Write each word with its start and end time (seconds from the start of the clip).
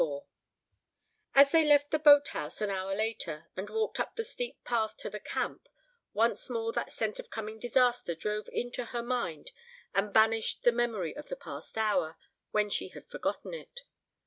LIV 0.01 0.23
As 1.35 1.51
they 1.51 1.63
left 1.63 1.91
the 1.91 1.99
boathouse 1.99 2.59
an 2.59 2.71
hour 2.71 2.95
later 2.95 3.45
and 3.55 3.69
walked 3.69 3.99
up 3.99 4.15
the 4.15 4.23
steep 4.23 4.63
path 4.63 4.97
to 4.97 5.11
the 5.11 5.19
camp, 5.19 5.67
once 6.11 6.49
more 6.49 6.73
that 6.73 6.91
sense 6.91 7.19
of 7.19 7.29
coming 7.29 7.59
disaster 7.59 8.15
drove 8.15 8.49
into 8.51 8.85
her 8.85 9.03
mind 9.03 9.51
and 9.93 10.11
banished 10.11 10.63
the 10.63 10.71
memory 10.71 11.15
of 11.15 11.29
the 11.29 11.35
past 11.35 11.77
hour, 11.77 12.17
when 12.49 12.67
she 12.67 12.87
had 12.87 13.07
forgotten 13.11 13.53
it. 13.53 13.81